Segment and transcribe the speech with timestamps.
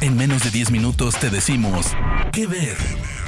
[0.00, 1.86] En menos de 10 minutos te decimos
[2.32, 2.76] qué ver.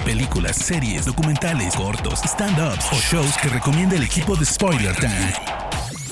[0.04, 5.32] Películas, series, documentales, cortos, stand-ups o shows que recomienda el equipo de Spoiler Time.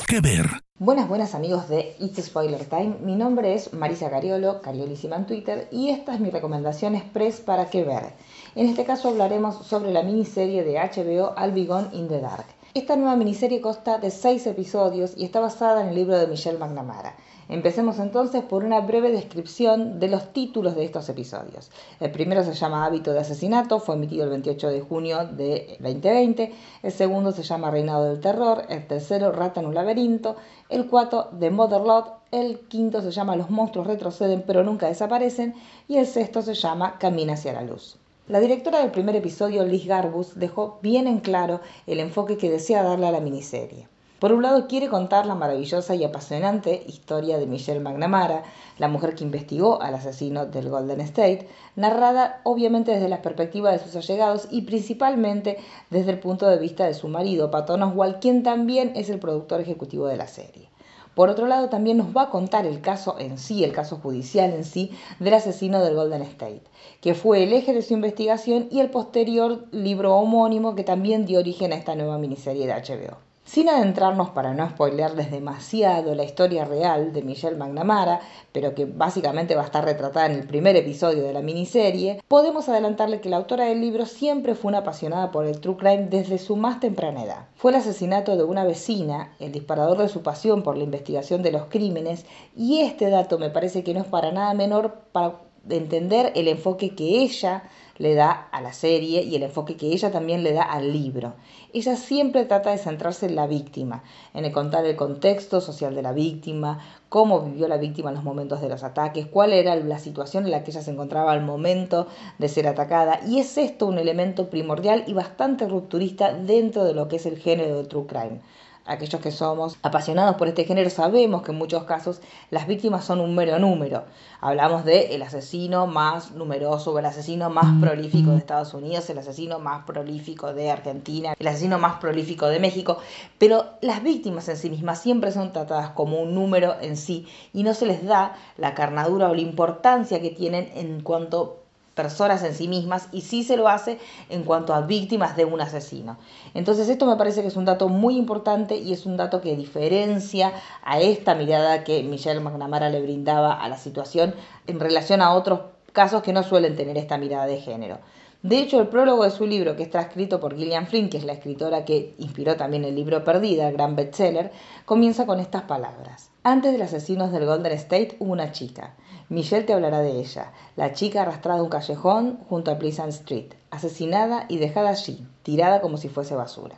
[0.06, 0.46] ¿Qué ver?
[0.78, 2.96] Buenas, buenas amigos de It's Spoiler Time.
[3.02, 7.70] Mi nombre es Marisa Cariolo, Cariolísima en Twitter, y esta es mi recomendación express para
[7.70, 8.14] qué ver.
[8.54, 12.46] En este caso hablaremos sobre la miniserie de HBO Albigón in the Dark.
[12.74, 16.58] Esta nueva miniserie consta de seis episodios y está basada en el libro de Michelle
[16.58, 17.14] McNamara.
[17.48, 21.70] Empecemos entonces por una breve descripción de los títulos de estos episodios.
[22.00, 26.52] El primero se llama Hábito de Asesinato, fue emitido el 28 de junio de 2020.
[26.82, 28.64] El segundo se llama Reinado del Terror.
[28.68, 30.34] El tercero, Rata en un laberinto.
[30.68, 32.22] El cuarto, The Motherlot.
[32.32, 35.54] El quinto se llama Los monstruos retroceden pero nunca desaparecen.
[35.86, 38.00] Y el sexto se llama Camina hacia la luz.
[38.26, 42.82] La directora del primer episodio, Liz Garbus, dejó bien en claro el enfoque que desea
[42.82, 43.86] darle a la miniserie.
[44.18, 48.44] Por un lado, quiere contar la maravillosa y apasionante historia de Michelle McNamara,
[48.78, 53.78] la mujer que investigó al asesino del Golden State, narrada obviamente desde la perspectiva de
[53.78, 55.58] sus allegados y principalmente
[55.90, 59.60] desde el punto de vista de su marido, Patton Oswalt, quien también es el productor
[59.60, 60.70] ejecutivo de la serie.
[61.14, 64.52] Por otro lado, también nos va a contar el caso en sí, el caso judicial
[64.52, 66.62] en sí, del asesino del Golden State,
[67.00, 71.38] que fue el eje de su investigación y el posterior libro homónimo que también dio
[71.38, 73.23] origen a esta nueva miniserie de HBO.
[73.54, 78.18] Sin adentrarnos para no spoilearles demasiado la historia real de Michelle McNamara,
[78.50, 82.68] pero que básicamente va a estar retratada en el primer episodio de la miniserie, podemos
[82.68, 86.38] adelantarle que la autora del libro siempre fue una apasionada por el true crime desde
[86.38, 87.46] su más temprana edad.
[87.54, 91.52] Fue el asesinato de una vecina, el disparador de su pasión por la investigación de
[91.52, 96.32] los crímenes, y este dato me parece que no es para nada menor para entender
[96.34, 97.62] el enfoque que ella
[97.98, 101.34] le da a la serie y el enfoque que ella también le da al libro.
[101.72, 106.02] Ella siempre trata de centrarse en la víctima, en el contar el contexto social de
[106.02, 109.98] la víctima, cómo vivió la víctima en los momentos de los ataques, cuál era la
[109.98, 112.06] situación en la que ella se encontraba al momento
[112.38, 113.20] de ser atacada.
[113.26, 117.38] Y es esto un elemento primordial y bastante rupturista dentro de lo que es el
[117.38, 118.40] género de True Crime
[118.86, 123.20] aquellos que somos apasionados por este género sabemos que en muchos casos las víctimas son
[123.20, 124.04] un mero número.
[124.40, 129.18] Hablamos de el asesino más numeroso o el asesino más prolífico de Estados Unidos, el
[129.18, 132.98] asesino más prolífico de Argentina, el asesino más prolífico de México,
[133.38, 137.62] pero las víctimas en sí mismas siempre son tratadas como un número en sí y
[137.62, 141.63] no se les da la carnadura o la importancia que tienen en cuanto
[141.94, 145.60] personas en sí mismas y sí se lo hace en cuanto a víctimas de un
[145.60, 146.18] asesino.
[146.54, 149.56] Entonces esto me parece que es un dato muy importante y es un dato que
[149.56, 150.52] diferencia
[150.82, 154.34] a esta mirada que Michelle McNamara le brindaba a la situación
[154.66, 155.60] en relación a otros
[155.92, 157.98] casos que no suelen tener esta mirada de género.
[158.42, 161.24] De hecho, el prólogo de su libro, que está escrito por Gillian Flynn, que es
[161.24, 164.52] la escritora que inspiró también el libro Perdida, gran bestseller,
[164.84, 166.33] comienza con estas palabras.
[166.46, 168.92] Antes de los asesinos del Golden State hubo una chica.
[169.30, 173.54] Michelle te hablará de ella, la chica arrastrada a un callejón junto a Pleasant Street,
[173.70, 176.76] asesinada y dejada allí, tirada como si fuese basura.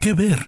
[0.00, 0.46] ¿Qué ver?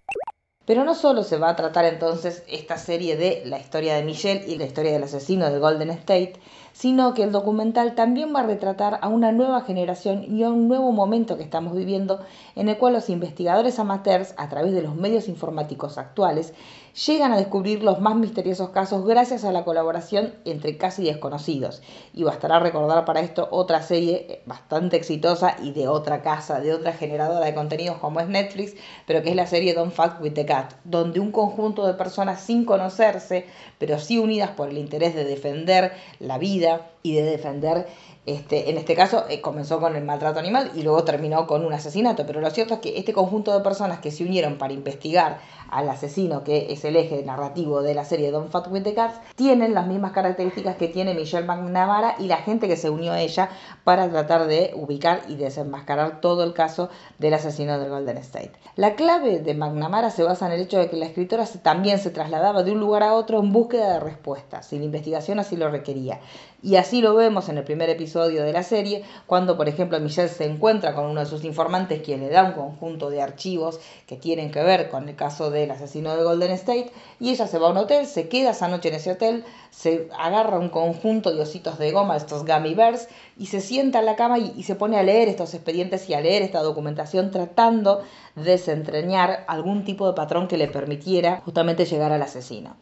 [0.64, 4.46] Pero no solo se va a tratar entonces esta serie de la historia de Michelle
[4.50, 6.40] y la historia del asesino del Golden State,
[6.72, 10.68] sino que el documental también va a retratar a una nueva generación y a un
[10.68, 12.20] nuevo momento que estamos viviendo
[12.56, 16.52] en el cual los investigadores amateurs, a través de los medios informáticos actuales,
[17.06, 21.82] llegan a descubrir los más misteriosos casos gracias a la colaboración entre casi desconocidos.
[22.12, 26.92] Y bastará recordar para esto otra serie bastante exitosa y de otra casa, de otra
[26.92, 28.74] generadora de contenidos como es Netflix,
[29.06, 32.40] pero que es la serie Don't Fuck with the Cat, donde un conjunto de personas
[32.40, 33.46] sin conocerse,
[33.78, 37.86] pero sí unidas por el interés de defender la vida vida y de defender
[38.26, 41.72] este, en este caso eh, comenzó con el maltrato animal y luego terminó con un
[41.72, 45.38] asesinato, pero lo cierto es que este conjunto de personas que se unieron para investigar
[45.70, 49.18] al asesino, que es el eje narrativo de la serie Don't Fuck with the Cats,
[49.36, 53.20] tienen las mismas características que tiene Michelle McNamara y la gente que se unió a
[53.20, 53.48] ella
[53.84, 58.52] para tratar de ubicar y desenmascarar todo el caso del asesino del Golden State.
[58.76, 62.10] La clave de McNamara se basa en el hecho de que la escritora también se
[62.10, 65.70] trasladaba de un lugar a otro en búsqueda de respuestas, y la investigación así lo
[65.70, 66.20] requería.
[66.62, 70.28] Y así lo vemos en el primer episodio de la serie, cuando por ejemplo Michelle
[70.28, 73.78] se encuentra con uno de sus informantes quien le da un conjunto de archivos
[74.08, 77.58] que tienen que ver con el caso del asesino de Golden State, y ella se
[77.58, 81.32] va a un hotel, se queda esa noche en ese hotel, se agarra un conjunto
[81.32, 84.74] de ositos de goma, estos gummy bears, y se sienta en la cama y, se
[84.74, 88.02] pone a leer estos expedientes y a leer esta documentación tratando
[88.34, 92.76] de desentrañar algún tipo de patrón que le permitiera justamente llegar al asesino.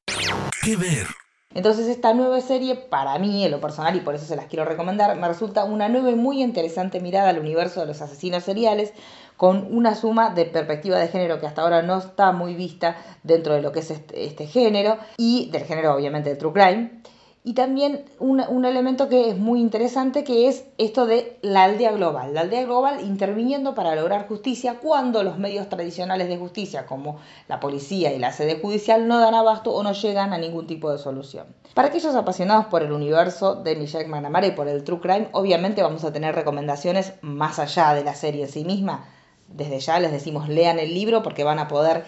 [1.55, 4.65] Entonces esta nueva serie, para mí, en lo personal, y por eso se las quiero
[4.67, 8.93] recomendar, me resulta una nueva y muy interesante mirada al universo de los asesinos seriales,
[9.37, 13.55] con una suma de perspectiva de género que hasta ahora no está muy vista dentro
[13.55, 17.03] de lo que es este, este género, y del género obviamente de True Crime.
[17.45, 22.35] Y también un, elemento que es muy interesante que es esto de la aldea global.
[22.35, 27.61] La aldea global interviniendo para lograr justicia cuando los medios tradicionales de justicia como la
[27.61, 30.99] policía y la sede judicial no dan abasto o no llegan a ningún tipo de
[30.99, 31.47] solución.
[31.75, 35.83] Para aquellos apasionados por el universo de Michelle McNamara y por el True Crime, obviamente
[35.83, 39.07] vamos a tener recomendaciones más allá de la serie en sí misma.
[39.47, 42.05] Desde ya les decimos lean el libro porque van a poder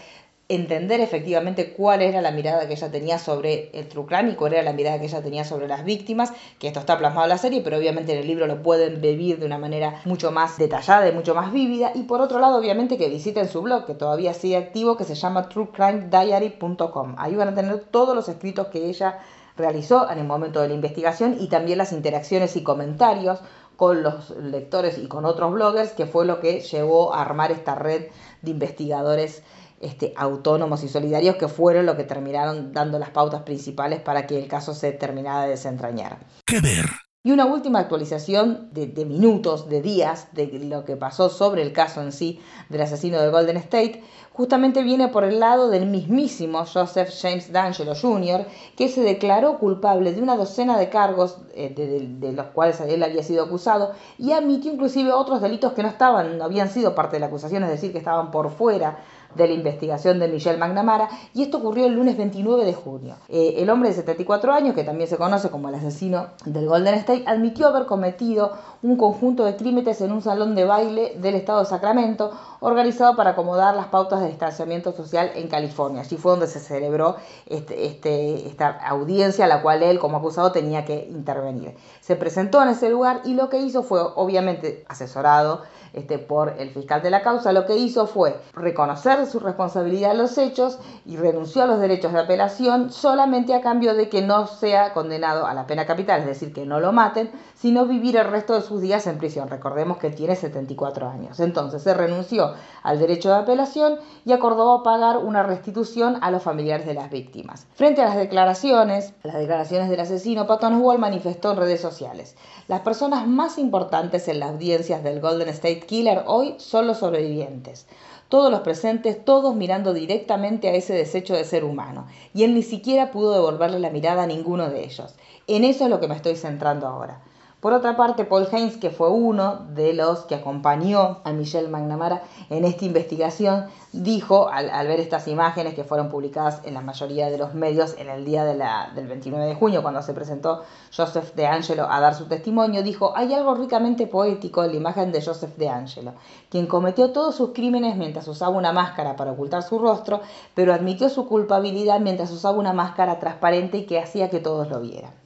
[0.50, 4.54] entender efectivamente cuál era la mirada que ella tenía sobre el true crime y cuál
[4.54, 7.38] era la mirada que ella tenía sobre las víctimas, que esto está plasmado en la
[7.38, 11.08] serie, pero obviamente en el libro lo pueden vivir de una manera mucho más detallada
[11.08, 11.92] y mucho más vívida.
[11.94, 15.14] Y por otro lado, obviamente que visiten su blog, que todavía sigue activo, que se
[15.14, 17.14] llama truecrimediary.com.
[17.16, 19.20] Ahí van a tener todos los escritos que ella
[19.56, 23.38] realizó en el momento de la investigación y también las interacciones y comentarios
[23.76, 27.76] con los lectores y con otros bloggers, que fue lo que llevó a armar esta
[27.76, 28.08] red
[28.42, 29.42] de investigadores
[29.80, 34.38] este, autónomos y solidarios que fueron lo que terminaron dando las pautas principales para que
[34.38, 36.18] el caso se terminara de desentrañar.
[36.44, 36.86] ¿Qué ver?
[37.22, 42.00] Y una última actualización de, minutos, de días, de lo que pasó sobre el caso
[42.00, 42.40] en sí
[42.70, 47.94] del asesino de Golden State, justamente viene por el lado del mismísimo Joseph James D'Angelo
[47.94, 52.80] Jr., que se declaró culpable de una docena de cargos eh, de, de, los cuales
[52.80, 56.94] él había sido acusado y admitió inclusive otros delitos que no estaban, no habían sido
[56.94, 58.96] parte de la acusación, es decir, que estaban por fuera
[59.34, 63.16] de la investigación de Michelle McNamara y esto ocurrió el lunes 29 de junio.
[63.28, 66.94] Eh, el hombre de 74 años, que también se conoce como el asesino del Golden
[66.94, 71.60] State, admitió haber cometido un conjunto de crímenes en un salón de baile del estado
[71.60, 76.02] de Sacramento organizado para acomodar las pautas de distanciamiento social en California.
[76.02, 77.16] Allí fue donde se celebró
[77.46, 81.74] este, este, esta audiencia a la cual él como acusado tenía que intervenir.
[82.00, 85.62] Se presentó en ese lugar y lo que hizo fue, obviamente, asesorado
[85.92, 90.18] este, por el fiscal de la causa, lo que hizo fue reconocer su responsabilidad en
[90.18, 94.46] los hechos y renunció a los derechos de apelación solamente a cambio de que no
[94.46, 98.30] sea condenado a la pena capital, es decir, que no lo maten, sino vivir el
[98.30, 99.48] resto de sus días en prisión.
[99.48, 101.40] Recordemos que tiene 74 años.
[101.40, 106.86] Entonces se renunció al derecho de apelación y acordó pagar una restitución a los familiares
[106.86, 107.66] de las víctimas.
[107.74, 112.36] Frente a las declaraciones, las declaraciones del asesino, Patton Wall manifestó en redes sociales,
[112.68, 117.86] las personas más importantes en las audiencias del Golden State Killer hoy son los sobrevivientes.
[118.28, 122.06] Todos los presentes, todos mirando directamente a ese desecho de ser humano.
[122.34, 125.14] Y él ni siquiera pudo devolverle la mirada a ninguno de ellos.
[125.46, 127.22] En eso es lo que me estoy centrando ahora.
[127.60, 132.22] Por otra parte, Paul Haynes, que fue uno de los que acompañó a Michelle McNamara
[132.48, 137.36] en esta investigación, dijo al, ver estas imágenes que fueron publicadas en la mayoría de
[137.36, 140.62] los medios en el día del 29 de junio, cuando se presentó
[140.96, 145.12] Joseph de Angelo a dar su testimonio, dijo, hay algo ricamente poético en la imagen
[145.12, 146.14] de Joseph de Angelo,
[146.48, 150.22] quien cometió todos sus crímenes mientras usaba una máscara para ocultar su rostro,
[150.54, 154.80] pero admitió su culpabilidad mientras usaba una máscara transparente y que hacía que todos lo
[154.80, 155.19] vieran.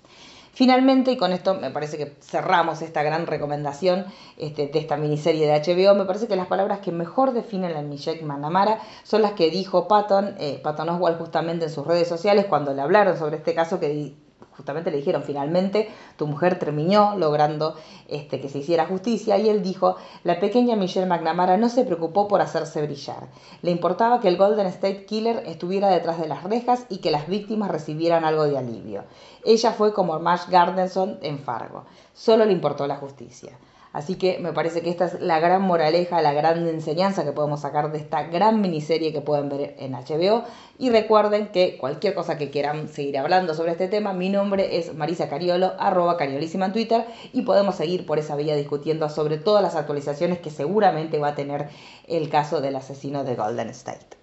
[0.55, 4.07] Finalmente, y con esto me parece que cerramos esta gran recomendación
[4.37, 7.83] este, de esta miniserie de HBO, me parece que las palabras que mejor definen a
[7.83, 12.47] Michelle Manamara son las que dijo Patton, eh, Patton Oswald justamente en sus redes sociales
[12.49, 14.15] cuando le hablaron sobre este caso que
[14.57, 17.75] justamente le dijeron, finalmente tu mujer terminó logrando
[18.09, 22.29] este, que se hiciera justicia y él dijo, la pequeña Michelle McNamara no se preocupó
[22.29, 23.29] por hacerse brillar.
[23.63, 27.27] Le importaba que el Golden State Killer estuviera detrás de las rejas y que las
[27.27, 29.05] víctimas recibieran algo de alivio.
[29.45, 31.85] Ella fue como Marsh Gardenson en Fargo.
[32.13, 33.59] Solo le importó la justicia.
[33.95, 37.61] Así que me parece que esta es la gran moraleja, la gran enseñanza que podemos
[37.61, 40.43] sacar de esta gran miniserie que pueden ver en HBO.
[40.81, 44.93] Y recuerden que cualquier cosa que quieran seguir hablando sobre este tema, mi nombre es
[44.95, 49.63] Marisa Cariolo, arroba cariolísima en Twitter, y podemos seguir por esa vía discutiendo sobre todas
[49.63, 51.69] las actualizaciones que seguramente va a tener
[52.09, 54.19] el caso del asesino de Golden State.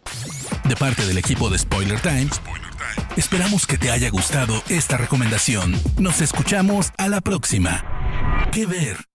[0.65, 2.41] De parte del equipo de Spoiler Times,
[3.15, 5.75] esperamos que te haya gustado esta recomendación.
[5.97, 7.85] Nos escuchamos a la próxima.
[8.51, 9.10] ¿Qué ver?